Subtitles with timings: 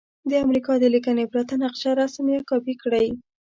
[0.29, 3.07] د امریکا د لیکنې پرته نقشه رسم یا کاپې کړئ.